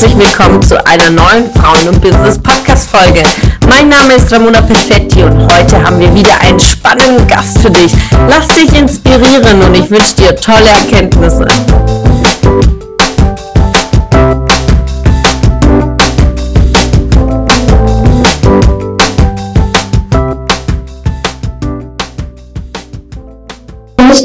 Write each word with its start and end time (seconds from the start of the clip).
herzlich 0.00 0.28
willkommen 0.28 0.62
zu 0.62 0.76
einer 0.86 1.10
neuen 1.10 1.52
Frauen- 1.54 1.88
und 1.88 2.00
Business-Podcast-Folge. 2.00 3.24
Mein 3.68 3.88
Name 3.88 4.14
ist 4.14 4.32
Ramona 4.32 4.62
Perfetti 4.62 5.24
und 5.24 5.40
heute 5.52 5.82
haben 5.82 5.98
wir 5.98 6.14
wieder 6.14 6.40
einen 6.40 6.60
spannenden 6.60 7.26
Gast 7.26 7.58
für 7.58 7.70
dich. 7.70 7.92
Lass 8.28 8.46
dich 8.46 8.72
inspirieren 8.78 9.60
und 9.60 9.76
ich 9.76 9.90
wünsche 9.90 10.14
dir 10.14 10.36
tolle 10.36 10.68
Erkenntnisse. 10.68 11.46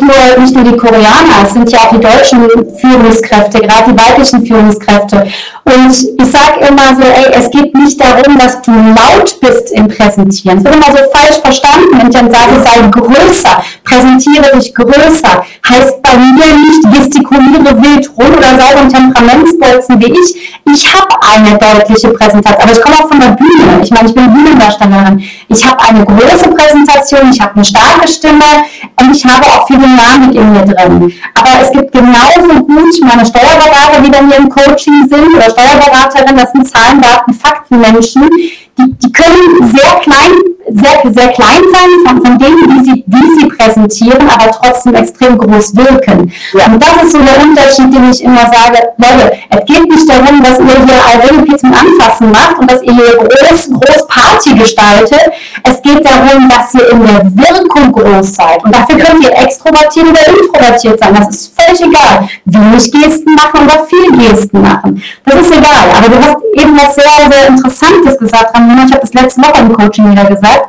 nur, 0.03 0.39
nicht 0.39 0.55
nur 0.55 0.63
die 0.63 0.77
Koreaner, 0.77 1.43
es 1.43 1.53
sind 1.53 1.71
ja 1.71 1.79
auch 1.79 1.89
die 1.91 1.99
deutschen 1.99 2.47
Führungskräfte, 2.77 3.59
gerade 3.59 3.91
die 3.91 3.99
weiblichen 3.99 4.45
Führungskräfte. 4.45 5.27
Und 5.65 5.91
ich 5.91 6.29
sage 6.29 6.65
immer 6.67 6.93
so, 6.93 7.03
ey, 7.03 7.31
es 7.33 7.49
geht 7.49 7.73
nicht 7.75 7.99
darum, 7.99 8.37
dass 8.37 8.61
du 8.61 8.71
laut 8.71 9.39
bist 9.39 9.71
im 9.71 9.87
Präsentieren. 9.87 10.57
Es 10.57 10.63
wird 10.65 10.75
immer 10.75 10.91
so 10.91 10.97
falsch 11.13 11.39
verstanden, 11.41 11.87
wenn 11.97 12.09
ich 12.09 12.15
dann 12.15 12.29
sage, 12.29 12.59
sei 12.59 12.87
größer, 12.89 13.63
präsentiere 13.83 14.57
dich 14.57 14.75
größer. 14.75 15.43
Heißt 15.69 16.01
bei 16.01 16.17
mir 16.17 16.57
nicht, 16.57 16.91
gestikuliere 16.93 17.81
wild 17.81 18.09
rum 18.17 18.33
oder 18.37 18.59
sei 18.59 18.73
so 18.73 18.79
ein 18.79 18.89
Temperamentsbolzen 18.89 20.01
wie 20.01 20.11
ich. 20.11 20.59
Ich 20.65 20.93
habe 20.93 21.15
eine 21.21 21.57
deutliche 21.57 22.09
Präsentation, 22.09 22.61
aber 22.61 22.71
ich 22.73 22.81
komme 22.81 22.95
auch 22.97 23.07
von 23.07 23.19
der 23.19 23.29
Bühne. 23.29 23.79
Ich 23.81 23.91
meine, 23.91 24.09
ich 24.09 24.15
bin 24.15 24.33
Bühnendarstellerin. 24.33 25.23
Ich 25.47 25.65
habe 25.65 25.81
eine 25.81 26.05
große 26.05 26.49
Präsentation, 26.49 27.31
ich 27.31 27.39
habe 27.39 27.55
eine 27.55 27.65
starke 27.65 28.07
Stimme 28.07 28.65
und 28.99 29.15
ich 29.15 29.25
habe 29.25 29.45
auch 29.47 29.67
viel 29.67 29.77
Dynamik 29.77 30.35
in 30.35 30.51
mir 30.51 30.65
drin. 30.65 31.13
Aber 31.35 31.49
es 31.61 31.71
gibt 31.71 31.91
genauso 31.91 32.63
gut 32.63 32.93
meine 33.01 33.25
Steuerberater, 33.25 34.01
die 34.03 34.09
bei 34.09 34.21
mir 34.21 34.35
im 34.35 34.49
Coaching 34.49 35.07
sind, 35.07 35.35
oder 35.35 35.52
Steuerberaterin, 35.53 36.35
das 36.37 36.51
sind 36.51 36.67
Zahlen, 36.67 37.01
Daten, 37.01 37.33
Faktenmenschen, 37.33 38.29
die, 38.77 38.91
die 38.97 39.11
können 39.11 39.67
sehr 39.67 39.99
klein, 40.01 40.31
sehr, 40.73 41.13
sehr 41.13 41.29
klein 41.29 41.61
sein 41.71 41.89
von, 42.05 42.25
von 42.25 42.39
denen, 42.39 42.61
wie 42.69 42.83
sie, 42.83 43.03
wie 43.05 43.39
sie 43.39 43.47
präsentieren, 43.47 44.27
aber 44.29 44.51
trotzdem 44.51 44.95
extrem 44.95 45.37
groß 45.37 45.75
wirken. 45.75 46.31
Ja. 46.53 46.65
Und 46.65 46.81
das 46.81 47.03
ist 47.03 47.11
so 47.11 47.19
der 47.19 47.43
Unterschied, 47.43 47.93
den 47.93 48.09
ich 48.11 48.23
immer 48.23 48.45
sage, 48.47 48.79
Leute, 48.97 49.37
es 49.49 49.65
geht 49.65 49.87
nicht 49.89 50.09
darum, 50.09 50.43
dass 50.43 50.59
ihr 50.59 50.85
hier 50.85 51.29
Irene 51.29 51.57
zum 51.57 51.73
Anfassen 51.73 52.31
macht 52.31 52.59
und 52.59 52.71
dass 52.71 52.81
ihr 52.81 52.93
hier 52.93 53.17
groß, 53.17 53.69
groß 53.69 54.07
Party 54.07 54.55
gestaltet. 54.55 55.31
Es 55.63 55.81
geht 55.81 56.05
darum, 56.05 56.49
dass 56.49 56.73
ihr 56.73 56.89
in 56.89 57.05
der 57.05 57.23
Wirkung 57.25 57.91
groß 57.91 58.35
seid. 58.35 58.63
Und 58.63 58.73
dafür 58.73 58.97
könnt 58.97 59.23
ihr 59.23 59.31
extrovertiert 59.31 60.07
oder 60.07 60.27
introvertiert 60.27 60.99
sein. 60.99 61.15
Das 61.15 61.27
ist 61.29 61.53
völlig 61.59 61.81
egal. 61.81 62.27
Wenig 62.45 62.91
Gesten 62.91 63.33
machen 63.35 63.65
oder 63.65 63.85
viel 63.85 64.17
Gesten 64.17 64.61
machen. 64.61 65.03
Das 65.25 65.35
ist 65.35 65.51
egal. 65.51 65.89
Aber 65.97 66.09
du 66.09 66.17
hast 66.23 66.37
eben 66.55 66.77
was 66.77 66.95
sehr, 66.95 67.31
sehr 67.31 67.47
Interessantes 67.47 68.17
gesagt, 68.17 68.55
Ramona. 68.55 68.85
Ich 68.85 68.91
habe 68.91 69.01
das 69.01 69.13
letzte 69.13 69.41
Woche 69.41 69.61
im 69.61 69.73
Coaching 69.73 70.11
wieder 70.11 70.25
gesagt. 70.25 70.62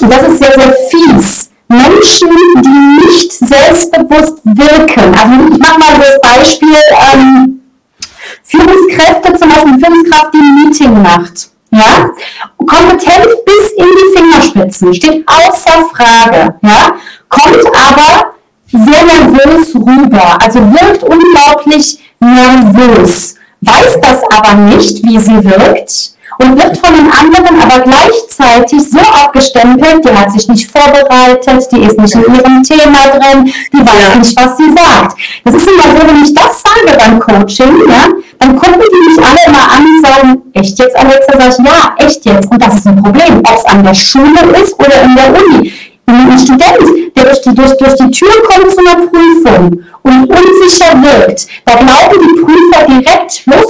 Und 0.00 0.12
das 0.12 0.22
ist 0.28 0.38
sehr, 0.38 0.52
sehr 0.52 0.74
fies. 0.90 1.50
Menschen, 1.68 2.30
die 2.62 3.06
nicht 3.06 3.32
selbstbewusst 3.32 4.38
wirken. 4.44 5.14
Also 5.14 5.52
ich 5.52 5.58
mache 5.58 5.78
mal 5.78 5.98
das 5.98 6.18
Beispiel, 6.20 6.76
ähm, 7.12 7.60
Führungskräfte, 8.42 9.34
zum 9.34 9.48
Beispiel 9.48 9.78
Führungskraft, 9.78 10.34
die 10.34 10.38
ein 10.38 10.64
Meeting 10.64 11.02
macht. 11.02 11.50
Ja? 11.70 12.10
Kompetent 12.56 13.44
bis 13.44 13.70
in 13.76 13.84
die 13.84 14.18
Fingerspitzen, 14.18 14.94
steht 14.94 15.24
außer 15.28 15.84
Frage. 15.94 16.54
Ja? 16.62 16.96
Kommt 17.28 17.66
aber 17.76 18.32
sehr 18.70 19.04
nervös 19.04 19.74
rüber, 19.74 20.38
also 20.42 20.60
wirkt 20.60 21.02
unglaublich 21.02 21.98
nervös, 22.20 23.36
weiß 23.60 23.98
das 24.00 24.22
aber 24.30 24.54
nicht, 24.54 25.02
wie 25.04 25.18
sie 25.18 25.42
wirkt 25.44 26.12
und 26.38 26.56
wird 26.56 26.76
von 26.76 26.94
den 26.94 27.10
anderen 27.10 27.60
aber 27.60 27.86
gleichzeitig 28.58 28.90
so 28.90 28.98
abgestempelt, 28.98 30.04
die 30.04 30.16
hat 30.16 30.32
sich 30.32 30.48
nicht 30.48 30.70
vorbereitet, 30.70 31.68
die 31.72 31.82
ist 31.82 31.98
nicht 31.98 32.14
in 32.14 32.34
ihrem 32.34 32.62
Thema 32.62 32.98
drin, 33.08 33.52
die 33.72 33.80
weiß 33.80 34.18
nicht, 34.18 34.36
was 34.36 34.56
sie 34.56 34.70
sagt. 34.72 35.16
Das 35.44 35.54
ist 35.54 35.68
immer 35.68 35.82
so, 35.82 36.08
wenn 36.08 36.22
ich 36.22 36.34
das 36.34 36.62
sage 36.62 36.96
beim 36.98 37.20
Coaching, 37.20 37.88
ja, 37.88 38.08
dann 38.38 38.56
gucken 38.56 38.80
die 38.80 39.08
mich 39.08 39.26
alle 39.26 39.38
immer 39.46 39.70
an 39.70 39.84
und 39.84 40.06
sagen, 40.06 40.42
echt 40.54 40.78
jetzt, 40.78 40.96
Alexa? 40.96 41.32
Sag 41.38 41.48
ich, 41.48 41.66
ja, 41.66 41.94
echt 41.98 42.24
jetzt. 42.24 42.50
Und 42.50 42.62
das 42.62 42.78
ist 42.78 42.86
ein 42.86 43.02
Problem, 43.02 43.38
ob 43.38 43.56
es 43.56 43.64
an 43.64 43.84
der 43.84 43.94
Schule 43.94 44.40
ist 44.60 44.74
oder 44.78 45.02
in 45.02 45.14
der 45.14 45.28
Uni 45.28 45.72
ein 46.08 46.38
Student, 46.38 47.14
der 47.16 47.24
durch 47.24 47.40
die, 47.42 47.54
durch, 47.54 47.76
durch 47.76 47.94
die 47.94 48.10
Tür 48.10 48.30
kommt 48.48 48.72
zu 48.72 48.80
einer 48.80 49.06
Prüfung 49.06 49.84
und 50.02 50.30
unsicher 50.30 50.94
wirkt, 51.02 51.46
da 51.64 51.74
glauben 51.74 52.18
die 52.22 52.40
Prüfer 52.40 52.86
direkt, 52.86 53.42
losgelöst, 53.46 53.67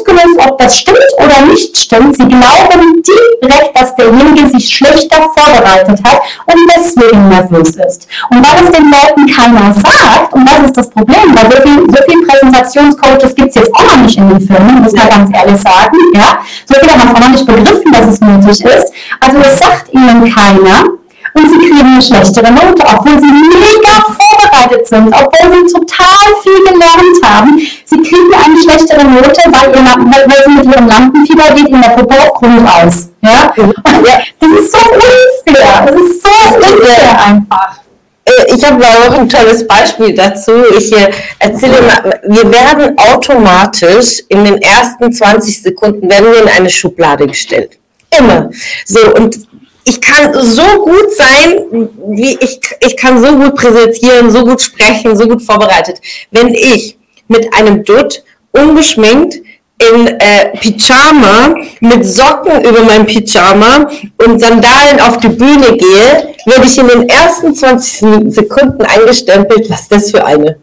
das 0.59 0.79
stimmt 0.79 0.99
oder 1.17 1.47
nicht 1.47 1.77
stimmt, 1.77 2.17
sie 2.17 2.27
glauben 2.27 3.03
direkt, 3.43 3.77
dass 3.79 3.95
derjenige 3.97 4.49
sich 4.49 4.69
schlechter 4.69 5.23
vorbereitet 5.37 5.99
hat 6.05 6.21
und 6.47 6.59
deswegen 6.77 7.29
nervös 7.29 7.71
ist. 7.71 8.09
Und 8.31 8.47
weil 8.47 8.63
es 8.63 8.71
den 8.71 8.91
Leuten 8.91 9.27
keiner 9.27 9.73
sagt, 9.73 10.33
und 10.33 10.49
das 10.49 10.61
ist 10.67 10.77
das 10.77 10.91
Problem, 10.91 11.35
weil 11.35 11.51
so 11.51 11.63
viele 11.63 11.79
so 11.89 12.03
viel 12.09 12.27
Präsentationscoaches 12.27 13.35
gibt 13.35 13.49
es 13.51 13.55
jetzt 13.57 13.75
auch 13.75 13.85
noch 13.85 14.03
nicht 14.03 14.17
in 14.17 14.29
den 14.29 14.41
Firmen, 14.41 14.83
muss 14.83 14.93
man 14.93 15.09
ganz 15.09 15.31
ehrlich 15.35 15.61
sagen, 15.61 15.97
ja, 16.15 16.39
so 16.67 16.75
viele 16.75 16.93
haben 16.93 17.15
auch 17.15 17.21
noch 17.21 17.31
nicht 17.31 17.47
begriffen, 17.47 17.93
dass 17.93 18.07
es 18.07 18.21
nötig 18.21 18.65
ist, 18.65 18.93
also 19.21 19.39
es 19.45 19.59
sagt 19.59 19.93
ihnen 19.93 20.33
keiner, 20.35 20.99
und 21.35 21.49
sie 21.49 21.59
kriegen 21.59 21.87
eine 21.87 22.03
schlechtere 22.03 22.51
Note, 22.51 22.83
obwohl 22.83 23.19
sie 23.19 23.27
mega 23.27 24.03
vorbereitet 24.39 24.87
sind, 24.87 25.09
obwohl 25.09 25.69
sie 25.69 25.73
total 25.73 26.17
viel 26.43 26.59
gelernt 26.65 27.25
haben. 27.25 27.61
Sie 27.85 28.03
kriegen 28.03 28.33
eine 28.35 28.57
schlechtere 28.61 29.05
Note, 29.05 29.41
weil, 29.47 29.71
ihr, 29.71 29.85
weil 29.85 30.45
sie 30.45 30.51
mit 30.51 30.75
ihrem 30.75 30.89
Lampenfieber 30.89 31.55
geht 31.55 31.69
in 31.69 31.83
der 31.83 31.91
Puppe 31.91 32.15
auf 32.21 32.35
Grund 32.35 32.69
aus. 32.69 33.09
Ja? 33.23 33.53
Das 33.55 34.51
ist 34.61 34.73
so 34.73 34.79
unfair. 34.79 35.87
Das 35.87 36.01
ist 36.01 36.23
so 36.23 36.31
unfair 36.57 37.27
einfach 37.27 37.79
äh, 38.25 38.55
ich 38.55 38.63
habe 38.63 38.85
auch 38.85 39.19
ein 39.19 39.29
tolles 39.29 39.67
Beispiel 39.67 40.15
dazu. 40.15 40.53
Ich 40.77 40.93
äh, 40.93 41.11
erzähle 41.39 41.81
mal, 41.81 42.21
wir 42.25 42.53
werden 42.53 42.95
automatisch 42.99 44.23
in 44.29 44.45
den 44.45 44.61
ersten 44.61 45.11
20 45.11 45.63
Sekunden 45.63 46.11
werden 46.11 46.31
wir 46.31 46.43
in 46.43 46.49
eine 46.49 46.69
Schublade 46.69 47.27
gestellt. 47.27 47.79
Immer. 48.17 48.51
So, 48.85 49.15
und 49.15 49.48
ich 49.89 50.01
kann 50.01 50.33
so 50.35 50.63
gut 50.83 51.15
sein, 51.17 51.89
wie 52.09 52.37
ich, 52.41 52.61
ich 52.81 52.97
kann 52.97 53.23
so 53.23 53.35
gut 53.37 53.55
präsentieren, 53.55 54.31
so 54.31 54.45
gut 54.45 54.61
sprechen, 54.61 55.17
so 55.17 55.27
gut 55.27 55.43
vorbereitet. 55.43 56.01
Wenn 56.31 56.49
ich 56.49 56.99
mit 57.29 57.53
einem 57.55 57.85
Dutt 57.85 58.23
ungeschminkt 58.53 59.37
in 59.81 60.07
äh, 60.07 60.57
Pyjama 60.59 61.55
mit 61.81 62.05
Socken 62.05 62.65
über 62.65 62.83
mein 62.83 63.07
Pyjama 63.07 63.89
und 64.25 64.41
Sandalen 64.41 65.01
auf 65.01 65.19
die 65.19 65.29
Bühne 65.29 65.77
gehe, 65.77 66.35
werde 66.47 66.67
ich 66.67 66.79
in 66.79 66.89
den 66.89 67.09
ersten 67.09 67.55
20 67.55 68.35
Sekunden 68.35 68.83
eingestempelt, 68.83 69.71
was 69.71 69.83
ist 69.83 69.93
das 69.93 70.11
für 70.11 70.25
eine? 70.25 70.59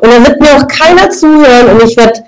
Und 0.00 0.10
dann 0.10 0.26
wird 0.26 0.40
mir 0.40 0.56
auch 0.56 0.66
keiner 0.66 1.10
zuhören 1.10 1.68
und 1.68 1.82
ich 1.82 1.96
werde, 1.96 2.24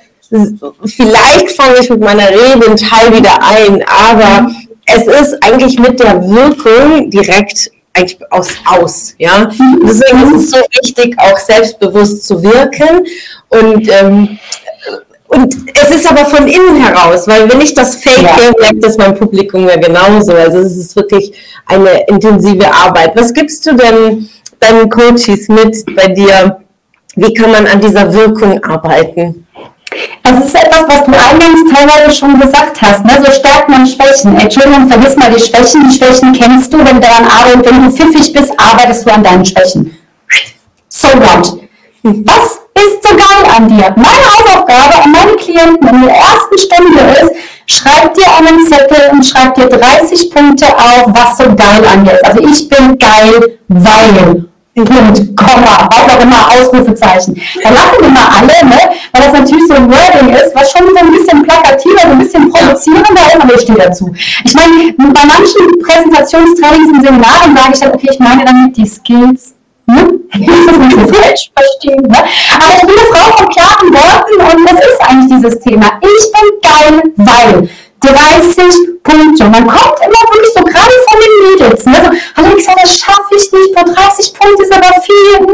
vielleicht 0.84 1.50
fange 1.52 1.78
ich 1.80 1.88
mit 1.88 2.00
meiner 2.00 2.28
Rede 2.28 2.66
einen 2.66 2.76
Teil 2.76 3.16
wieder 3.16 3.38
ein, 3.42 3.82
aber 3.88 4.50
es 4.86 5.06
ist 5.06 5.42
eigentlich 5.42 5.78
mit 5.78 6.00
der 6.00 6.22
Wirkung 6.28 7.10
direkt 7.10 7.70
eigentlich 7.92 8.18
aus, 8.30 8.48
aus, 8.66 9.14
ja. 9.18 9.50
Deswegen 9.82 10.34
ist 10.34 10.44
es 10.44 10.50
so 10.50 10.58
wichtig, 10.82 11.16
auch 11.18 11.38
selbstbewusst 11.38 12.26
zu 12.26 12.42
wirken 12.42 13.06
und 13.48 13.88
ähm, 13.88 14.38
und 15.28 15.56
es 15.74 15.90
ist 15.90 16.08
aber 16.08 16.24
von 16.24 16.46
innen 16.46 16.76
heraus, 16.76 17.26
weil 17.26 17.50
wenn 17.50 17.60
ich 17.60 17.74
das 17.74 17.96
fake, 17.96 18.22
ja. 18.22 18.52
merkt 18.60 18.84
das 18.84 18.96
mein 18.96 19.16
Publikum 19.16 19.68
ja 19.68 19.76
genauso. 19.76 20.32
Also 20.32 20.58
es 20.58 20.76
ist 20.76 20.94
wirklich 20.94 21.32
eine 21.66 22.06
intensive 22.06 22.72
Arbeit. 22.72 23.16
Was 23.16 23.34
gibst 23.34 23.66
du 23.66 23.74
denn 23.74 24.28
deinen 24.60 24.88
Coaches 24.88 25.48
mit 25.48 25.84
bei 25.96 26.08
dir? 26.08 26.58
Wie 27.16 27.34
kann 27.34 27.50
man 27.50 27.66
an 27.66 27.80
dieser 27.80 28.12
Wirkung 28.12 28.62
arbeiten? 28.62 29.45
Es 30.28 30.46
ist 30.46 30.54
etwas, 30.56 30.82
was 30.88 31.04
du 31.04 31.12
eingangs 31.12 31.60
teilweise 31.72 32.12
schon 32.12 32.40
gesagt 32.40 32.82
hast, 32.82 33.04
ne? 33.04 33.12
so 33.24 33.30
Stärken 33.30 33.74
und 33.74 33.86
Schwächen. 33.86 34.36
Entschuldigung, 34.36 34.88
vergiss 34.88 35.16
mal 35.16 35.30
die 35.30 35.40
Schwächen. 35.40 35.88
Die 35.88 35.96
Schwächen 35.96 36.32
kennst 36.32 36.72
du, 36.72 36.78
wenn 36.78 36.96
du 36.96 37.00
daran 37.00 37.24
arbeitest, 37.26 37.66
wenn 37.66 37.84
du 37.84 37.90
pfiffig 37.90 38.32
bist, 38.32 38.52
arbeitest 38.58 39.06
du 39.06 39.12
an 39.12 39.22
deinen 39.22 39.44
Schwächen. 39.44 39.96
So 40.88 41.08
what? 41.08 41.60
Was 42.02 42.58
ist 42.74 43.02
so 43.02 43.14
geil 43.16 43.56
an 43.56 43.68
dir? 43.68 43.94
Meine 43.96 44.24
Hausaufgabe 44.24 45.04
an 45.04 45.12
meine 45.12 45.32
Klienten 45.36 45.88
in 45.88 46.02
der 46.02 46.16
ersten 46.16 46.58
Stunde 46.58 47.00
ist, 47.22 47.32
schreib 47.66 48.14
dir 48.14 48.26
einen 48.36 48.64
Zettel 48.66 49.10
und 49.12 49.24
schreib 49.24 49.54
dir 49.54 49.68
30 49.68 50.30
Punkte 50.30 50.66
auf, 50.76 51.06
was 51.08 51.38
so 51.38 51.44
geil 51.54 51.84
an 51.92 52.04
dir 52.04 52.14
ist. 52.14 52.24
Also 52.24 52.42
ich 52.42 52.68
bin 52.68 52.98
geil, 52.98 53.58
weil 53.68 54.48
Punkt, 54.84 55.36
Komma, 55.36 55.88
was 55.90 56.14
auch 56.14 56.22
immer, 56.22 56.48
Ausrufezeichen. 56.48 57.40
Da 57.62 57.70
lachen 57.70 58.04
immer 58.04 58.30
alle, 58.30 58.68
ne? 58.68 58.80
weil 59.12 59.22
das 59.22 59.32
natürlich 59.32 59.66
so 59.68 59.74
ein 59.74 59.90
Wording 59.90 60.34
ist, 60.34 60.54
was 60.54 60.70
schon 60.70 60.86
so 60.88 60.96
ein 60.96 61.12
bisschen 61.12 61.42
plakativer, 61.42 62.00
so 62.02 62.08
ein 62.08 62.18
bisschen 62.18 62.50
provozierender 62.50 63.26
ist, 63.26 63.40
aber 63.40 63.54
ich 63.54 63.60
stehe 63.62 63.78
dazu. 63.78 64.12
Ich 64.44 64.54
meine, 64.54 64.92
bei 64.98 65.24
manchen 65.24 65.78
Präsentationstrainings 65.82 66.92
und 66.92 67.02
Seminaren 67.02 67.56
sage 67.56 67.72
ich 67.72 67.80
dann, 67.80 67.92
okay, 67.92 68.08
ich 68.10 68.18
meine 68.18 68.44
damit 68.44 68.76
die 68.76 68.86
Skills 68.86 69.56
Ne? 69.86 70.18
Ich 70.32 70.40
will 70.46 70.66
das 70.66 70.78
nicht 70.78 71.16
falsch 71.16 71.50
verstehen. 71.56 72.02
Ne? 72.02 72.18
Aber 72.18 72.74
ich 72.74 72.80
bin 72.80 72.90
eine 72.90 73.06
Frau 73.12 73.36
von 73.36 73.48
klaren 73.48 73.92
Worten 73.92 74.58
und 74.58 74.68
das 74.68 74.84
ist 74.84 75.00
eigentlich 75.00 75.36
dieses 75.36 75.60
Thema. 75.60 76.00
Ich 76.00 76.32
bin 76.32 76.60
geil, 76.62 77.02
weil 77.16 77.68
30 78.00 79.02
Punkte. 79.02 79.44
Man 79.44 79.66
kommt 79.66 79.98
immer 80.04 80.22
wirklich 80.32 80.52
so 80.54 80.62
gerade 80.62 80.92
von 81.08 81.18
den 81.20 81.50
Mädels. 81.50 81.86
Ne? 81.86 81.94
So, 81.94 82.42
Alexa, 82.42 82.72
das 82.80 82.98
schaffe 82.98 83.34
ich 83.36 83.52
nicht. 83.52 83.74
Boah, 83.74 83.84
30 83.84 83.94
Punkte 83.94 84.05
ist 84.66 84.76
aber 84.76 85.00
viel. 85.02 85.46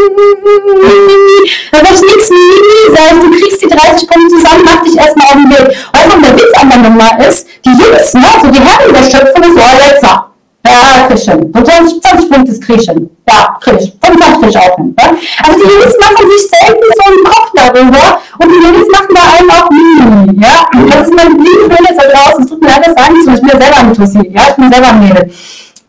Da 1.70 1.78
wird 1.78 2.02
nichts 2.02 2.28
sein. 2.28 3.20
Du 3.20 3.30
kriegst 3.30 3.62
die 3.62 3.68
30 3.68 4.08
Punkte 4.08 4.36
zusammen, 4.36 4.62
mach 4.64 4.82
dich 4.82 4.96
erstmal 4.96 5.26
auf 5.26 5.32
den 5.32 5.50
Weg. 5.50 5.76
Weißt 5.92 6.12
du, 6.12 6.20
der 6.20 6.36
Witz 6.36 6.60
an 6.60 6.70
der 6.70 6.78
Nummer 6.78 7.26
ist, 7.26 7.46
die 7.64 7.70
Jungs, 7.70 8.14
ne, 8.14 8.26
so 8.42 8.48
die 8.50 8.60
Herren 8.60 8.92
der 8.92 9.04
Schöpfung, 9.04 9.44
so 9.54 9.60
Alexa, 9.60 10.32
ja, 10.64 11.06
krieg 11.06 11.18
ich 11.18 11.24
hin. 11.24 11.52
20, 11.52 12.02
20 12.02 12.30
Punkte 12.30 12.60
krieg 12.60 12.80
ich 12.80 12.88
hin. 12.88 13.10
Ja, 13.28 13.58
krieg 13.60 13.80
ich. 13.80 13.92
25 14.02 14.40
krieg 14.40 14.50
ich 14.50 14.58
auch 14.58 14.76
hin. 14.76 14.94
Ja? 14.98 15.06
Also 15.44 15.58
die 15.58 15.72
Jungs 15.72 15.96
machen 16.00 16.30
sich 16.30 16.48
selten 16.48 16.86
so 16.96 17.10
einen 17.10 17.24
Kopf 17.24 17.50
darüber 17.54 18.20
und 18.38 18.48
die 18.48 18.62
Jungs 18.64 18.88
machen 18.92 19.14
da 19.14 19.22
einen 19.38 19.50
auch 19.50 19.70
nie. 19.70 20.42
Ja? 20.42 20.66
Das 20.88 21.08
ist 21.08 21.14
mein 21.14 21.32
Lieblingsbild 21.32 21.98
da 21.98 22.18
draußen. 22.18 22.44
Es 22.44 22.50
tut 22.50 22.62
mir 22.62 22.68
leid, 22.68 22.86
das 22.86 22.94
sagen 22.94 23.20
zu. 23.22 23.30
Ich 23.32 23.40
bin 23.40 23.48
ja 23.48 23.60
selber 23.60 23.78
ein 23.78 23.94
Tussi. 23.94 24.30
Ja, 24.32 24.42
ich 24.50 24.56
bin 24.56 24.72
selber 24.72 24.88
ein 24.88 25.00
Mädel. 25.00 25.32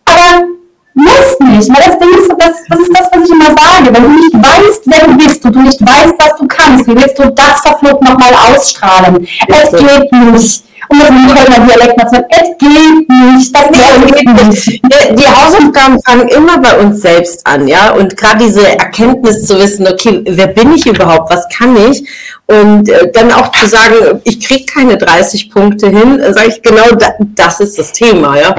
Aber 0.05 0.52
muss 0.93 1.39
nicht. 1.39 1.69
Weil 1.69 1.89
das 1.89 1.99
Ding 1.99 2.13
ist, 2.17 2.29
das, 2.37 2.63
das 2.69 2.79
ist 2.79 2.91
das, 2.93 3.09
was 3.11 3.23
ich 3.23 3.31
immer 3.31 3.45
sage. 3.45 3.93
Wenn 3.93 4.03
du 4.03 4.09
nicht 4.09 4.33
weißt, 4.33 4.81
wer 4.85 5.07
du 5.07 5.17
bist 5.17 5.45
und 5.45 5.55
du 5.55 5.61
nicht 5.61 5.81
weißt, 5.81 6.13
was 6.17 6.35
du 6.37 6.47
kannst, 6.47 6.87
wie 6.87 6.95
willst 6.95 7.17
du 7.19 7.29
das 7.31 7.61
verflucht 7.61 8.01
nochmal 8.01 8.33
ausstrahlen? 8.33 9.27
Es 9.47 9.71
geht 9.71 10.11
nicht 10.11 10.63
um 10.89 10.99
das 10.99 11.09
in 11.09 11.27
Kölner 11.27 11.67
Dialekt 11.67 11.97
mal 11.97 12.07
zu 12.07 12.15
sagen, 12.15 12.25
es 12.29 12.57
geht 12.57 13.09
nicht, 13.09 13.55
das 13.55 13.63
geht 13.71 14.47
nicht. 14.47 14.67
Die, 14.67 15.15
die 15.15 15.27
Hausaufgaben 15.27 15.99
fangen 16.01 16.27
immer 16.29 16.57
bei 16.59 16.77
uns 16.79 17.01
selbst 17.01 17.45
an, 17.45 17.67
ja, 17.67 17.91
und 17.91 18.15
gerade 18.17 18.43
diese 18.45 18.67
Erkenntnis 18.67 19.45
zu 19.45 19.57
wissen, 19.59 19.87
okay, 19.87 20.23
wer 20.27 20.47
bin 20.47 20.73
ich 20.73 20.85
überhaupt, 20.85 21.31
was 21.31 21.47
kann 21.49 21.75
ich, 21.89 22.07
und 22.47 22.89
äh, 22.89 23.11
dann 23.11 23.31
auch 23.31 23.51
zu 23.51 23.67
sagen, 23.67 24.21
ich 24.25 24.45
kriege 24.45 24.65
keine 24.65 24.97
30 24.97 25.49
Punkte 25.49 25.87
hin, 25.87 26.19
äh, 26.19 26.33
sage 26.33 26.49
ich 26.49 26.61
genau, 26.61 26.91
da, 26.91 27.13
das 27.19 27.59
ist 27.61 27.79
das 27.79 27.93
Thema, 27.93 28.37
ja. 28.39 28.55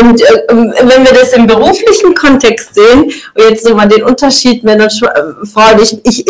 Und 0.00 0.20
äh, 0.20 0.42
wenn 0.48 1.04
wir 1.04 1.12
das 1.12 1.32
im 1.32 1.46
beruflichen 1.46 2.14
Kontext 2.14 2.74
sehen, 2.74 3.04
und 3.04 3.48
jetzt 3.48 3.66
nochmal 3.66 3.88
den 3.88 4.02
Unterschied 4.02 4.62
Männer 4.64 4.84
und 4.84 5.02
äh, 5.02 5.46
Frauen, 5.46 5.80
ich, 5.80 5.98
ich 6.04 6.24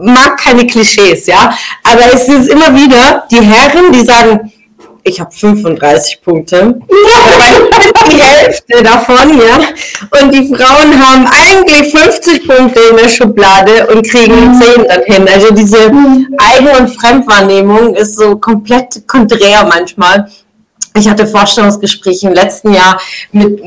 mag 0.00 0.38
keine 0.38 0.66
Klischees, 0.66 1.26
ja, 1.26 1.56
aber 1.82 2.02
es 2.14 2.28
ist 2.28 2.48
immer 2.48 2.74
wieder 2.74 3.24
die 3.30 3.40
Herren, 3.40 3.92
die 3.92 4.04
sagen, 4.04 4.52
ich 5.02 5.20
habe 5.20 5.30
35 5.30 6.20
Punkte. 6.22 6.78
die 8.10 8.22
Hälfte 8.22 8.82
davon, 8.82 9.38
ja. 9.38 9.58
Und 10.20 10.34
die 10.34 10.48
Frauen 10.48 11.00
haben 11.00 11.26
eigentlich 11.26 11.90
50 11.94 12.46
Punkte 12.46 12.80
in 12.90 12.96
der 12.96 13.08
Schublade 13.08 13.86
und 13.86 14.06
kriegen 14.08 14.60
10 14.60 14.86
dann 14.88 15.02
hin. 15.04 15.28
Also 15.32 15.52
diese 15.54 15.90
Eigen- 16.38 16.76
und 16.78 16.88
Fremdwahrnehmung 16.88 17.94
ist 17.94 18.16
so 18.16 18.36
komplett 18.36 19.06
konträr 19.06 19.64
manchmal. 19.64 20.28
Ich 20.96 21.08
hatte 21.08 21.26
Vorstellungsgespräche 21.26 22.28
im 22.28 22.34
letzten 22.34 22.74
Jahr 22.74 23.00
mit 23.30 23.60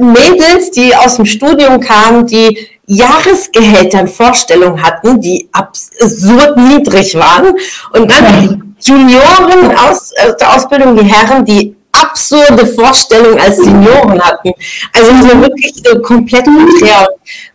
Mädels, 0.00 0.70
die 0.72 0.94
aus 0.94 1.16
dem 1.16 1.26
Studium 1.26 1.80
kamen, 1.80 2.26
die 2.26 2.66
Jahresgehältern 2.86 4.08
Vorstellungen 4.08 4.82
hatten, 4.82 5.20
die 5.20 5.48
absurd 5.52 6.56
niedrig 6.56 7.14
waren. 7.14 7.54
Und 7.92 8.10
dann 8.10 8.71
Junioren 8.82 9.76
aus, 9.76 10.12
aus 10.24 10.36
der 10.38 10.54
Ausbildung, 10.54 10.96
die 10.96 11.04
Herren, 11.04 11.44
die 11.44 11.76
absurde 11.92 12.66
Vorstellungen 12.66 13.38
als 13.38 13.56
Senioren 13.56 14.20
hatten. 14.20 14.52
Also 14.92 15.10
so 15.10 15.40
wirklich 15.40 15.74
so 15.84 16.00
komplett 16.00 16.44
konträr. 16.44 17.06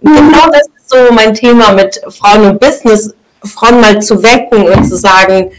Und 0.02 0.16
genau 0.16 0.48
das 0.52 0.62
ist 0.62 0.90
so 0.90 1.14
mein 1.14 1.34
Thema 1.34 1.72
mit 1.72 2.00
Frauen 2.10 2.46
und 2.46 2.60
Business, 2.60 3.14
Frauen 3.44 3.82
mal 3.82 4.02
zu 4.02 4.22
wecken 4.22 4.64
und 4.64 4.86
zu 4.88 4.96
sagen, 4.96 5.52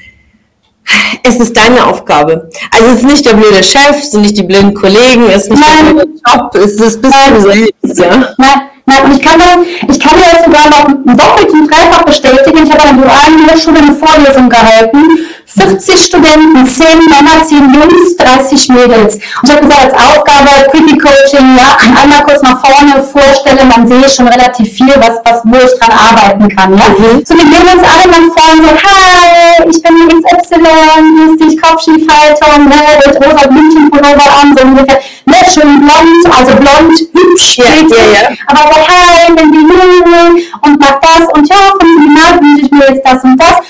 es 1.22 1.36
ist 1.36 1.56
deine 1.56 1.84
Aufgabe. 1.84 2.48
Also 2.70 2.86
es 2.86 2.94
ist 2.96 3.04
nicht 3.04 3.26
der 3.26 3.34
blöde 3.34 3.62
Chef, 3.62 3.98
es 3.98 4.10
sind 4.10 4.22
nicht 4.22 4.38
die 4.38 4.42
blinden 4.42 4.74
Kollegen, 4.74 5.28
es 5.28 5.42
ist 5.42 5.50
nicht 5.50 5.60
Nein. 5.60 5.86
der 5.86 6.04
blöde 6.04 6.20
Job, 6.26 6.54
es 6.54 6.72
ist 6.72 7.02
bist 7.02 7.14
du 7.14 7.40
selbst. 7.40 7.98
Ja? 7.98 8.34
Nein. 8.38 8.62
Nein, 8.90 9.04
und 9.04 9.18
ich 9.18 9.22
kann 9.22 9.38
das, 9.38 9.94
ich 9.94 10.00
kann 10.00 10.14
das 10.18 10.42
sogar 10.46 10.70
noch 10.70 10.86
doppelt 11.14 11.50
und 11.50 11.70
dreifach 11.70 12.04
bestätigen. 12.04 12.64
Ich 12.64 12.72
habe 12.72 12.84
an 12.84 12.96
der 12.96 13.06
dualen 13.06 13.50
Hochschule 13.50 13.80
eine 13.80 13.92
Vorlesung 13.92 14.48
gehalten 14.48 14.98
40 15.58 16.04
Studenten, 16.04 16.66
10 16.66 16.86
Männer, 17.08 17.42
10 17.44 17.74
Jungs, 17.74 18.16
30 18.16 18.68
Mädels. 18.68 19.14
Und 19.16 19.22
ich 19.44 19.50
habe 19.50 19.66
gesagt, 19.66 19.94
als 19.94 19.94
Aufgabe 19.94 20.68
Pretty 20.70 20.96
Coaching, 20.98 21.56
ja, 21.56 21.76
einmal 22.00 22.22
kurz 22.24 22.42
nach 22.42 22.60
vorne 22.64 23.02
vorstellen, 23.02 23.68
dann 23.68 23.86
sehe 23.86 24.06
ich 24.06 24.14
schon 24.14 24.28
relativ 24.28 24.72
viel, 24.72 24.94
was, 24.96 25.18
was 25.24 25.42
wo 25.44 25.56
ich 25.56 25.78
dran 25.78 25.92
arbeiten 25.92 26.48
kann. 26.48 26.76
Ja? 26.76 26.88
Mhm. 26.90 27.24
So, 27.24 27.34
wir 27.34 27.44
gehen 27.44 27.66
uns 27.72 27.82
alle 27.82 28.06
nach 28.08 28.28
vorne 28.34 28.62
so, 28.62 28.70
hi, 28.84 29.68
ich 29.70 29.82
bin 29.82 29.94
XY, 30.18 31.46
ich 31.48 31.60
Kopfschiefhaltung, 31.60 32.68
ne, 32.68 32.76
mit 33.06 33.16
rosa 33.16 33.46
Blümchenpullover 33.46 34.40
an, 34.40 34.54
so 34.56 34.64
ungefähr, 34.64 35.00
ne, 35.26 35.36
schön 35.52 35.80
blond, 35.80 36.36
also 36.36 36.56
blond, 36.56 36.92
hübsch, 37.14 37.58
ja, 37.58 37.64
ja, 37.66 38.22
ja. 38.22 38.28
aber 38.46 38.74
so, 38.74 38.88
hi, 38.88 39.32
bin 39.34 39.52
die 39.52 39.58
Junge 39.58 40.42
und 40.62 40.80
mach 40.80 41.00
das 41.00 41.28
und 41.34 41.48
ja, 41.48 41.56
vom 41.78 41.88
Seminar 41.94 42.40
wünsche 42.40 42.66
ich 42.66 42.70
mir 42.70 42.94
jetzt 42.94 43.06
das 43.06 43.24
und 43.24 43.36
das. 43.38 43.60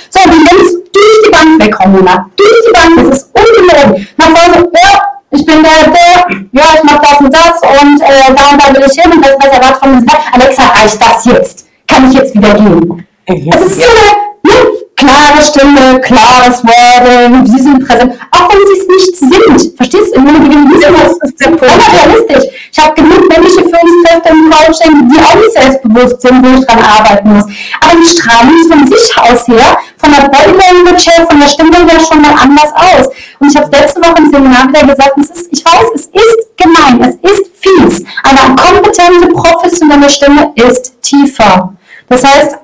Da 8.96 9.10
und 9.10 9.24
das, 9.24 9.36
was 9.38 9.46
erwartet 9.46 9.78
von 9.80 10.00
mir. 10.00 10.06
Alexa, 10.32 10.62
reicht 10.62 11.02
das 11.02 11.24
jetzt? 11.24 11.66
Kann 11.86 12.10
ich 12.10 12.18
jetzt 12.18 12.34
wieder 12.34 12.54
gehen? 12.54 13.06
Mhm. 13.28 13.52
Es 13.52 13.66
ist 13.66 13.80
so 13.80 13.86
eine 13.86 14.28
ne, 14.42 14.78
klare 14.96 15.42
Stimme, 15.42 16.00
klares 16.00 16.62
Wording, 16.64 17.46
sie 17.46 17.62
sind 17.62 17.86
präsent, 17.86 18.14
auch 18.32 18.48
wenn 18.50 18.66
sie 18.66 18.80
es 18.80 18.88
nicht 18.88 19.16
sind. 19.16 19.76
Verstehst 19.76 20.14
du? 20.14 20.18
Im 20.18 20.26
Grunde 20.26 20.48
genommen, 20.48 20.72
das 20.74 21.12
ist 21.12 21.62
realistisch. 21.62 22.50
Ich 22.72 22.78
habe 22.78 22.94
genug 22.94 23.28
männliche 23.28 23.62
Führungskräfte 23.62 24.28
im 24.30 24.50
Coaching, 24.50 25.10
die 25.10 25.18
auch 25.20 25.34
nicht 25.36 25.52
selbstbewusst 25.52 26.20
sind, 26.20 26.44
wo 26.44 26.58
ich 26.58 26.66
dran 26.66 26.78
arbeiten 26.78 27.32
muss. 27.32 27.44
Aber 27.80 27.94
die 28.00 28.06
strahlen 28.06 28.54
es 28.60 28.66
von 28.66 28.86
sich 28.86 29.18
aus 29.18 29.48
her, 29.48 29.78
von 29.96 30.10
der 30.10 30.28
Body 30.28 30.56
Language 30.58 31.06
her, 31.06 31.26
von 31.26 31.40
der 31.40 31.48
Stimmung 31.48 31.88
her 31.88 32.00
schon 32.00 32.20
mal 32.20 32.34
anders 32.34 32.72
aus. 32.74 33.08
Und 33.38 33.50
ich 33.50 33.56
habe 33.56 33.74
letzte 33.76 34.00
Woche 34.00 34.18
im 34.18 34.30
Seminar 34.30 34.68
wieder 34.68 34.86
gesagt, 34.86 35.12
es 35.18 35.30
ist, 35.30 35.48
ich 35.52 35.64
weiß, 35.64 35.86
es 35.94 36.06
ist 36.06 36.56
gemein, 36.56 37.00
es 37.00 37.30
ist 37.30 37.50
fies, 37.60 38.04
aber 38.22 38.62
eine 38.62 38.77
kompetente, 38.88 39.28
professionelle 39.28 40.08
Stimme 40.08 40.52
ist 40.54 41.00
tiefer. 41.02 41.74
Das 42.10 42.24
heißt, 42.24 42.56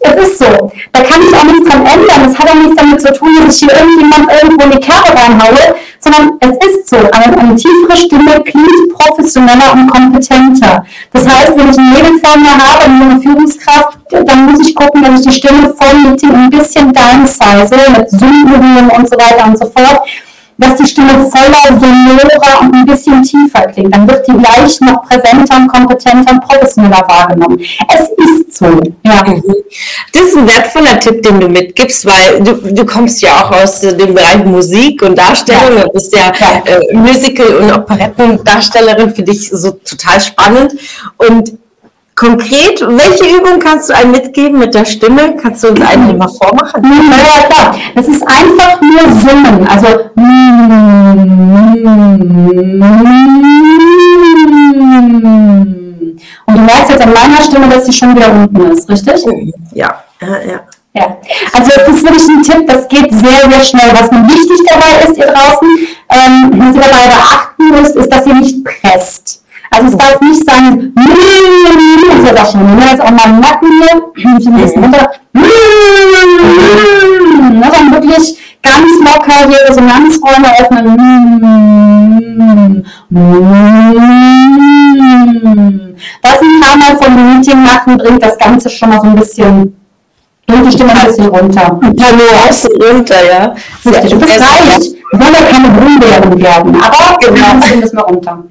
es 0.00 0.28
ist 0.28 0.38
so. 0.38 0.72
Da 0.92 1.02
kann 1.02 1.20
ich 1.22 1.36
auch 1.36 1.44
nichts 1.44 1.68
dran 1.68 1.86
ändern. 1.86 2.24
Das 2.24 2.36
hat 2.36 2.50
auch 2.50 2.54
nichts 2.54 2.74
damit 2.74 3.00
zu 3.00 3.12
tun, 3.12 3.28
dass 3.40 3.54
ich 3.54 3.68
hier 3.68 3.78
irgendjemand 3.78 4.28
irgendwo 4.42 4.64
in 4.64 4.70
die 4.72 4.78
Kerbe 4.78 5.10
reinhaue, 5.10 5.76
sondern 6.00 6.32
es 6.40 6.66
ist 6.66 6.88
so. 6.88 6.96
Eine, 6.96 7.38
eine 7.38 7.54
tiefere 7.54 7.96
Stimme 7.96 8.42
klingt 8.42 8.92
professioneller 8.92 9.72
und 9.72 9.88
kompetenter. 9.88 10.84
Das 11.12 11.28
heißt, 11.28 11.56
wenn 11.56 11.70
ich 11.70 11.78
ein 11.78 11.92
Mädel 11.92 12.18
vor 12.18 12.36
mir 12.38 12.56
habe, 12.56 12.84
eine 12.84 13.20
Führungskraft, 13.20 13.98
dann 14.10 14.46
muss 14.46 14.66
ich 14.66 14.74
gucken, 14.74 15.04
dass 15.04 15.20
ich 15.20 15.26
die 15.28 15.38
Stimme 15.38 15.72
voll 15.74 15.94
mit 15.94 16.20
ein 16.24 16.50
bisschen 16.50 16.92
downsize, 16.92 17.76
mit 17.96 18.10
Zoom 18.10 18.90
und 18.96 19.08
so 19.08 19.16
weiter 19.16 19.46
und 19.46 19.56
so 19.56 19.66
fort 19.66 20.02
dass 20.58 20.76
die 20.76 20.86
Stimme 20.86 21.30
voller, 21.30 21.78
sonorer 21.80 22.60
und 22.60 22.74
ein 22.74 22.84
bisschen 22.84 23.22
tiefer 23.22 23.62
klingt. 23.68 23.94
Dann 23.94 24.08
wird 24.08 24.26
die 24.26 24.32
gleich 24.32 24.80
noch 24.80 25.02
präsenter 25.02 25.56
und 25.56 25.68
kompetenter 25.68 26.32
und 26.32 26.40
professioneller 26.40 27.04
wahrgenommen. 27.08 27.60
Es 27.60 28.10
ist 28.16 28.58
so. 28.58 28.66
Ja. 29.04 29.22
Mhm. 29.24 29.42
Das 30.12 30.22
ist 30.22 30.36
ein 30.36 30.48
wertvoller 30.48 30.98
Tipp, 30.98 31.22
den 31.22 31.40
du 31.40 31.48
mitgibst, 31.48 32.04
weil 32.04 32.42
du, 32.42 32.54
du 32.74 32.84
kommst 32.84 33.22
ja 33.22 33.44
auch 33.44 33.52
aus 33.52 33.80
dem 33.80 34.14
Bereich 34.14 34.44
Musik 34.44 35.00
und 35.02 35.16
Darstellung. 35.16 35.76
Ja. 35.76 35.84
Du 35.84 35.92
bist 35.92 36.12
ja, 36.12 36.32
ja. 36.38 36.62
Äh, 36.64 36.94
Musical- 36.96 37.56
und 37.56 37.72
Operettendarstellerin, 37.72 39.14
für 39.14 39.22
dich 39.22 39.48
so 39.50 39.70
total 39.70 40.20
spannend. 40.20 40.74
Und 41.18 41.52
Konkret, 42.18 42.80
welche 42.80 43.36
Übung 43.36 43.60
kannst 43.60 43.90
du 43.90 43.94
einem 43.94 44.10
mitgeben 44.10 44.58
mit 44.58 44.74
der 44.74 44.84
Stimme? 44.84 45.36
Kannst 45.40 45.62
du 45.62 45.68
uns 45.68 45.80
eine 45.80 46.14
mal 46.14 46.26
vormachen? 46.26 46.82
Ja, 46.84 47.46
klar. 47.46 47.76
Das 47.94 48.08
ist 48.08 48.26
einfach 48.26 48.80
nur 48.80 49.02
Summen. 49.14 49.68
Also 49.68 49.86
und 56.46 56.56
du 56.56 56.60
merkst 56.60 56.90
jetzt 56.90 57.02
an 57.02 57.12
meiner 57.12 57.40
Stimme, 57.40 57.68
dass 57.68 57.86
sie 57.86 57.92
schon 57.92 58.16
wieder 58.16 58.32
unten 58.32 58.72
ist, 58.72 58.88
richtig? 58.88 59.24
Ja, 59.74 60.02
ja, 60.20 60.28
ja. 60.44 60.60
Ja, 60.94 61.16
also 61.52 61.70
das 61.76 61.88
ist 61.88 62.02
wirklich 62.02 62.28
ein 62.28 62.42
Tipp, 62.42 62.66
das 62.66 62.88
geht 62.88 63.14
sehr, 63.14 63.48
sehr 63.48 63.62
schnell. 63.62 63.92
Was 63.92 64.10
nun 64.10 64.26
wichtig 64.26 64.58
dabei 64.68 65.04
ist, 65.04 65.16
ihr 65.16 65.26
draußen, 65.26 65.68
ähm, 66.10 66.50
was 66.54 66.74
ihr 66.74 66.80
dabei 66.80 67.06
beachten 67.06 67.70
müsst, 67.70 67.94
ist, 67.94 68.12
dass 68.12 68.26
ihr 68.26 68.34
nicht 68.34 68.64
presst. 68.64 69.44
Also 69.70 69.88
es 69.88 69.96
darf 69.98 70.20
nicht 70.20 70.44
sein, 70.44 70.92
das 72.32 72.48
ist 72.48 72.54
ja 72.54 72.60
auch 72.60 72.64
schon, 72.64 72.76
ne? 72.76 72.92
ist 72.92 73.00
auch 73.00 73.10
mal 73.10 73.32
Nacken 73.40 73.68
hier, 73.80 74.02
ein 74.26 74.60
bisschen 74.60 74.84
runter, 74.84 75.10
sondern 77.52 77.92
wirklich 77.92 78.38
ganz 78.62 78.92
locker 79.00 79.48
hier 79.48 79.58
Resonanzräume 79.68 80.48
öffnen. 80.60 80.86
Das 86.22 86.40
ein 86.40 86.60
paar 86.60 86.76
Mal 86.76 86.96
vom 87.02 87.14
Meeting 87.34 87.62
machen 87.62 87.96
bringt 87.96 88.22
das 88.22 88.38
Ganze 88.38 88.68
schon 88.70 88.88
mal 88.90 89.00
so 89.00 89.06
ein 89.06 89.16
bisschen 89.16 89.74
bringt 90.46 90.66
die 90.66 90.72
Stimme 90.72 90.92
ein 90.92 91.06
bisschen 91.06 91.28
runter. 91.28 91.78
Ein 91.82 91.94
paar 91.94 92.12
Nuancen 92.12 92.70
runter, 92.82 93.16
ja. 93.26 93.54
Das, 93.84 93.92
das 93.92 94.12
reicht. 94.12 94.94
Wir 95.10 95.20
wollen 95.20 95.34
ja 95.34 95.42
keine 95.50 95.68
Brühbären 95.70 96.40
werden, 96.40 96.74
aber 96.74 97.18
genau. 97.18 97.92
wir 97.92 98.02
runter. 98.02 98.44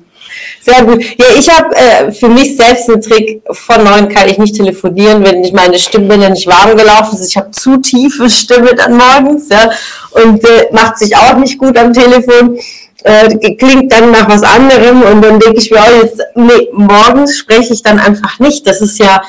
Sehr 0.68 0.84
gut. 0.84 1.02
Ja, 1.18 1.28
ich 1.40 1.50
habe 1.50 1.74
äh, 1.78 2.12
für 2.12 2.28
mich 2.28 2.58
selbst 2.58 2.90
einen 2.90 3.02
Trick. 3.02 3.42
Von 3.52 3.86
neun 3.86 4.10
kann 4.10 4.28
ich 4.28 4.38
nicht 4.38 4.56
telefonieren, 4.56 5.24
wenn 5.24 5.42
ich 5.42 5.54
meine 5.54 5.80
Stimme 5.80 6.18
nicht 6.18 6.46
warm 6.46 6.76
gelaufen 6.76 7.18
ist. 7.18 7.30
Ich 7.30 7.38
habe 7.38 7.52
zu 7.52 7.78
tiefe 7.78 8.30
Stimme 8.30 8.76
dann 8.76 8.98
morgens, 8.98 9.48
ja, 9.48 9.72
und 10.12 10.44
äh, 10.44 10.68
macht 10.74 10.98
sich 10.98 11.16
auch 11.16 11.38
nicht 11.38 11.58
gut 11.58 11.78
am 11.78 11.94
Telefon. 11.94 12.60
Äh, 13.04 13.56
klingt 13.56 13.94
dann 13.94 14.12
nach 14.12 14.28
was 14.28 14.44
anderem 14.44 15.04
und 15.04 15.22
dann 15.22 15.40
denke 15.40 15.60
ich 15.60 15.72
mir, 15.72 15.80
oh, 15.80 16.04
jetzt 16.04 16.22
nee, 16.36 16.68
morgens 16.74 17.38
spreche 17.38 17.72
ich 17.72 17.82
dann 17.82 18.00
einfach 18.00 18.38
nicht. 18.40 18.68
Das 18.68 18.82
ist 18.82 19.00
ja, 19.00 19.22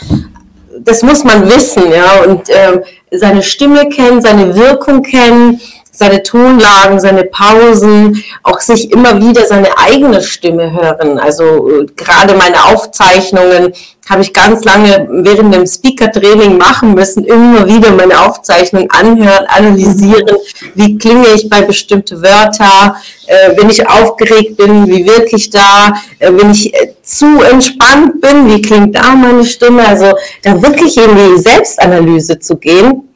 das 0.81 1.05
muss 1.05 1.23
man 1.23 1.49
wissen, 1.49 1.85
ja, 1.93 2.23
und 2.27 2.49
äh, 2.49 2.81
seine 3.13 3.45
Stimme 3.45 3.89
kennen, 3.89 4.21
seine 4.21 4.57
Wirkung 4.57 5.03
kennen 5.03 5.61
seine 5.99 6.23
Tonlagen, 6.23 7.01
seine 7.01 7.25
Pausen, 7.25 8.23
auch 8.45 8.61
sich 8.61 8.93
immer 8.93 9.21
wieder 9.21 9.45
seine 9.47 9.77
eigene 9.77 10.23
Stimme 10.23 10.71
hören. 10.71 11.19
Also 11.19 11.69
äh, 11.69 11.87
gerade 11.97 12.35
meine 12.35 12.67
Aufzeichnungen 12.67 13.73
habe 14.09 14.23
ich 14.23 14.33
ganz 14.33 14.65
lange 14.65 15.09
während 15.11 15.53
dem 15.53 15.67
Speaker-Training 15.67 16.57
machen 16.57 16.95
müssen, 16.95 17.25
immer 17.25 17.67
wieder 17.67 17.91
meine 17.91 18.25
Aufzeichnung 18.25 18.89
anhören, 18.91 19.45
analysieren, 19.49 20.37
wie 20.77 20.97
klinge 20.97 21.27
ich 21.35 21.49
bei 21.51 21.63
bestimmten 21.63 22.23
Wörtern, 22.23 22.95
äh, 23.27 23.57
wenn 23.57 23.69
ich 23.69 23.87
aufgeregt 23.87 24.57
bin, 24.57 24.87
wie 24.87 25.05
wirklich 25.05 25.51
da, 25.51 25.95
äh, 26.21 26.31
wenn 26.33 26.53
ich 26.53 26.73
äh, 26.73 26.95
zu 27.03 27.43
entspannt 27.43 28.21
bin, 28.21 28.49
wie 28.49 28.63
klingt 28.63 28.95
da 28.95 29.17
meine 29.17 29.45
Stimme, 29.45 29.87
also 29.87 30.13
da 30.45 30.63
wirklich 30.63 30.97
in 30.97 31.17
die 31.17 31.41
Selbstanalyse 31.41 32.39
zu 32.39 32.57
gehen 32.57 33.08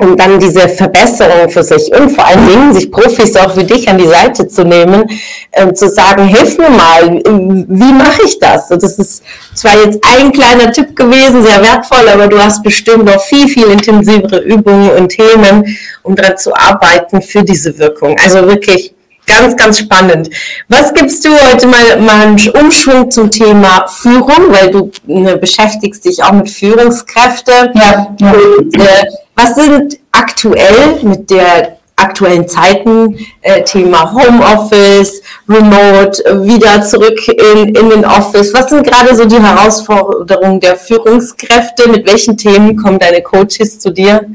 um 0.00 0.16
dann 0.16 0.38
diese 0.38 0.68
Verbesserung 0.68 1.50
für 1.50 1.62
sich 1.62 1.92
und 1.92 2.10
vor 2.10 2.24
allen 2.26 2.46
Dingen 2.48 2.72
sich 2.72 2.90
Profis 2.90 3.36
auch 3.36 3.56
wie 3.56 3.64
dich 3.64 3.88
an 3.88 3.98
die 3.98 4.06
Seite 4.06 4.46
zu 4.46 4.64
nehmen, 4.64 5.10
äh, 5.50 5.72
zu 5.72 5.88
sagen, 5.88 6.26
hilf 6.26 6.56
mir 6.56 6.70
mal, 6.70 7.20
wie 7.24 7.92
mache 7.92 8.22
ich 8.24 8.38
das? 8.38 8.70
Und 8.70 8.82
das 8.82 8.98
ist 8.98 9.24
zwar 9.54 9.76
jetzt 9.84 9.98
ein 10.04 10.30
kleiner 10.32 10.70
Tipp 10.70 10.94
gewesen, 10.94 11.42
sehr 11.42 11.60
wertvoll, 11.62 12.08
aber 12.08 12.28
du 12.28 12.38
hast 12.38 12.62
bestimmt 12.62 13.06
noch 13.06 13.20
viel, 13.20 13.48
viel 13.48 13.66
intensivere 13.66 14.38
Übungen 14.38 14.90
und 14.90 15.08
Themen, 15.08 15.76
um 16.04 16.14
daran 16.14 16.38
zu 16.38 16.54
arbeiten 16.54 17.20
für 17.20 17.42
diese 17.42 17.76
Wirkung. 17.78 18.16
Also 18.22 18.46
wirklich 18.46 18.94
ganz, 19.26 19.56
ganz 19.56 19.78
spannend. 19.78 20.30
Was 20.68 20.94
gibst 20.94 21.24
du 21.24 21.30
heute 21.30 21.66
mal, 21.66 22.00
mal 22.00 22.26
einen 22.26 22.50
Umschwung 22.50 23.10
zum 23.10 23.30
Thema 23.30 23.86
Führung, 23.88 24.50
weil 24.50 24.70
du 24.70 24.90
ne, 25.06 25.36
beschäftigst 25.36 26.04
dich 26.04 26.22
auch 26.22 26.32
mit 26.32 26.48
Führungskräfte. 26.48 27.72
Ja. 27.74 28.16
ja. 28.20 28.32
Und, 28.32 28.76
äh, 28.76 29.04
was 29.38 29.54
sind 29.54 29.98
aktuell 30.10 30.98
mit 31.02 31.30
der 31.30 31.78
aktuellen 31.94 32.46
Zeiten, 32.46 33.18
äh, 33.40 33.62
Thema 33.62 34.12
Homeoffice, 34.12 35.22
Remote, 35.48 36.22
wieder 36.44 36.82
zurück 36.82 37.26
in, 37.28 37.74
in 37.74 37.90
den 37.90 38.04
Office. 38.04 38.52
Was 38.54 38.70
sind 38.70 38.84
gerade 38.84 39.14
so 39.14 39.24
die 39.24 39.40
Herausforderungen 39.40 40.60
der 40.60 40.76
Führungskräfte? 40.76 41.88
Mit 41.88 42.06
welchen 42.06 42.36
Themen 42.36 42.76
kommen 42.76 42.98
deine 42.98 43.22
Coaches 43.22 43.78
zu 43.78 43.90
dir? 43.90 44.26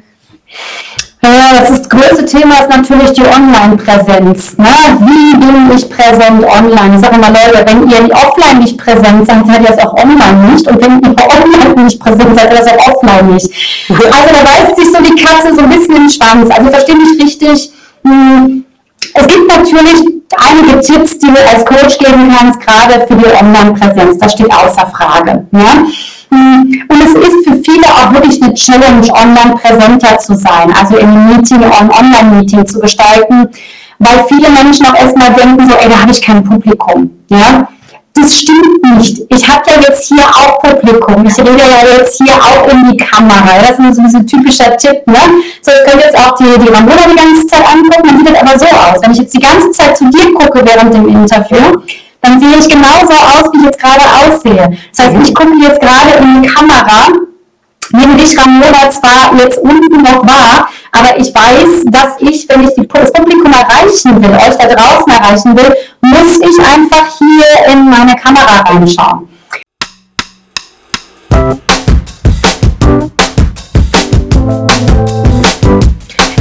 Das, 1.24 1.88
größte 1.88 2.25
Thema 2.25 2.56
ist 2.56 2.70
natürlich 2.70 3.13
die 3.13 3.22
Online-Präsenz. 3.22 4.58
Ne? 4.58 4.65
Wie 5.00 5.38
bin 5.38 5.72
ich 5.74 5.89
präsent 5.89 6.44
online? 6.44 6.96
Ich 6.96 7.01
sage 7.01 7.15
immer, 7.15 7.30
Leute, 7.30 7.63
wenn 7.65 7.89
ihr 7.89 8.13
offline 8.13 8.60
nicht 8.60 8.77
präsent 8.77 9.25
seid, 9.25 9.48
seid 9.48 9.62
ihr 9.62 9.68
das 9.68 9.77
auch 9.80 9.94
online 9.94 10.51
nicht. 10.51 10.68
Und 10.68 10.84
wenn 10.84 11.00
ihr 11.00 11.15
online 11.15 11.84
nicht 11.86 11.98
präsent 11.98 12.38
seid, 12.38 12.51
seid 12.51 12.51
ihr 12.51 12.58
das 12.58 12.68
auch 12.68 12.96
offline 12.96 13.34
nicht. 13.34 13.50
Also 13.89 14.34
da 14.34 14.44
beißt 14.44 14.75
sich 14.75 14.92
so 14.92 15.01
die 15.01 15.24
Katze 15.24 15.56
so 15.56 15.62
ein 15.62 15.70
bisschen 15.70 15.96
im 15.96 16.10
Schwanz. 16.10 16.50
Also 16.51 16.70
verstehe 16.70 16.96
mich 16.96 17.24
richtig. 17.24 17.72
Hm, 18.06 18.65
es 19.13 19.27
gibt 19.27 19.48
natürlich 19.48 20.03
einige 20.38 20.82
Tipps, 20.82 21.20
die 21.20 21.27
du 21.27 21.39
als 21.50 21.65
Coach 21.65 22.00
geben 22.00 22.34
kannst, 22.38 22.60
gerade 22.60 23.08
für 23.08 23.15
die 23.15 23.25
Online-Präsenz. 23.25 24.18
Das 24.18 24.34
steht 24.34 24.51
außer 24.51 24.88
Frage. 24.88 25.48
Ja? 25.53 25.86
Und 26.34 27.02
es 27.04 27.13
ist 27.13 27.48
für 27.48 27.56
viele 27.63 27.88
auch 27.88 28.13
wirklich 28.13 28.42
eine 28.42 28.54
Challenge, 28.54 29.08
online 29.13 29.56
präsenter 29.62 30.18
zu 30.18 30.36
sein, 30.36 30.74
also 30.80 30.98
im 30.98 31.28
Meeting, 31.28 31.62
im 31.62 31.90
Online-Meeting 31.90 32.66
zu 32.66 32.80
gestalten, 32.80 33.48
weil 34.00 34.25
viele 34.28 34.50
Menschen 34.50 34.86
auch 34.86 34.96
erstmal 34.96 35.34
denken, 35.34 35.70
so, 35.70 35.75
ey, 35.75 35.90
da 35.90 36.02
habe 36.02 36.12
ich 36.12 36.22
kein 36.22 36.44
Publikum. 36.44 37.10
Ja? 37.30 37.68
Das 38.16 38.32
stimmt 38.32 38.84
nicht. 38.96 39.24
Ich 39.28 39.48
habe 39.48 39.63
ja 39.72 39.82
jetzt 39.82 40.08
hier 40.08 40.24
auch 40.24 40.60
Publikum. 40.60 41.25
Ich 41.25 41.38
rede 41.40 41.58
ja 41.58 41.98
jetzt 41.98 42.22
hier 42.22 42.36
auch 42.36 42.68
in 42.72 42.92
die 42.92 42.98
Kamera. 42.98 43.58
Das 43.60 43.80
ist 43.80 44.12
so 44.12 44.18
ein 44.18 44.28
typischer 44.28 44.78
Tipp. 44.78 45.02
Ne? 45.08 45.18
So, 45.62 45.72
ich 45.72 45.90
könnte 45.90 46.06
jetzt 46.06 46.18
auch 46.18 46.36
die, 46.36 46.44
die 46.44 46.70
Ramona 46.70 47.08
die 47.12 47.16
ganze 47.16 47.48
Zeit 47.48 47.63
angucken, 47.66 48.08
dann 48.08 48.18
sieht 48.20 48.30
das 48.30 48.42
aber 48.42 48.60
so 48.60 48.66
aus. 48.66 49.02
Wenn 49.02 49.12
ich 49.13 49.18
jetzt 49.18 49.34
die 49.34 49.40
ganze 49.40 49.72
Zeit 49.72 49.98
zu 49.98 50.06
dir 50.10 50.32
gucke 50.34 50.63
während 50.63 50.94
dem 50.94 51.08
Interview, 51.08 51.82
dann 52.24 52.39
sehe 52.39 52.58
ich 52.58 52.70
genauso 52.70 53.13
aus, 53.13 53.51
wie 53.51 53.58
ich 53.60 53.65
jetzt 53.65 53.80
gerade 53.80 54.01
aussehe. 54.01 54.77
Das 54.96 55.06
heißt, 55.06 55.27
ich 55.27 55.36
gucke 55.36 55.53
jetzt 55.62 55.82
gerade 55.82 56.24
in 56.24 56.42
die 56.42 56.48
Kamera, 56.48 57.10
nehme 57.92 58.15
dich 58.15 58.38
Ramona 58.39 58.89
zwar 58.89 59.36
jetzt 59.38 59.58
unten 59.58 60.01
noch 60.01 60.25
wahr, 60.25 60.70
aber 60.94 61.20
ich 61.20 61.36
weiß, 61.36 61.84
dass 61.88 62.15
ich, 62.20 62.48
wenn 62.48 62.63
ich 62.63 62.72
das 62.75 63.12
Publikum 63.12 63.51
erreichen 63.51 64.24
will, 64.24 64.32
euch 64.32 64.56
da 64.58 64.68
draußen 64.68 65.12
erreichen 65.12 65.58
will, 65.58 65.75
muss 66.01 66.38
ich 66.38 66.60
einfach 66.60 67.18
hier 67.20 67.74
in 67.74 67.89
meine 67.89 68.15
Kamera 68.15 68.62
reinschauen. 68.62 69.27